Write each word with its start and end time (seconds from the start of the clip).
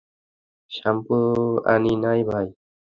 Shampoo 0.71 1.17
আনি 1.65 1.93
নাই, 2.03 2.19
ভাই। 2.29 2.47